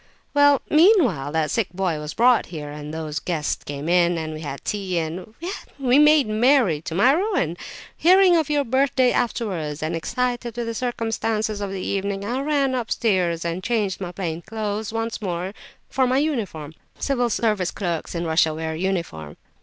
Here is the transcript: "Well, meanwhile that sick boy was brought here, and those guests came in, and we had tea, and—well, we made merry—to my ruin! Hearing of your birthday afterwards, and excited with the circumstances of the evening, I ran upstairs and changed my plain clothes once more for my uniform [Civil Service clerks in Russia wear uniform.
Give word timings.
"Well, 0.33 0.63
meanwhile 0.67 1.31
that 1.31 1.51
sick 1.51 1.67
boy 1.75 1.99
was 1.99 2.15
brought 2.15 2.47
here, 2.47 2.71
and 2.71 2.91
those 2.91 3.19
guests 3.19 3.63
came 3.63 3.87
in, 3.87 4.17
and 4.17 4.33
we 4.33 4.41
had 4.41 4.65
tea, 4.65 4.97
and—well, 4.97 5.35
we 5.77 5.99
made 5.99 6.27
merry—to 6.27 6.95
my 6.95 7.11
ruin! 7.11 7.55
Hearing 7.95 8.35
of 8.35 8.49
your 8.49 8.63
birthday 8.63 9.11
afterwards, 9.11 9.83
and 9.83 9.95
excited 9.95 10.57
with 10.57 10.65
the 10.65 10.73
circumstances 10.73 11.61
of 11.61 11.69
the 11.69 11.85
evening, 11.85 12.25
I 12.25 12.41
ran 12.41 12.73
upstairs 12.73 13.45
and 13.45 13.63
changed 13.63 14.01
my 14.01 14.11
plain 14.11 14.41
clothes 14.41 14.91
once 14.91 15.21
more 15.21 15.53
for 15.87 16.07
my 16.07 16.17
uniform 16.17 16.73
[Civil 16.97 17.29
Service 17.29 17.69
clerks 17.69 18.15
in 18.15 18.25
Russia 18.25 18.55
wear 18.55 18.73
uniform. 18.75 19.37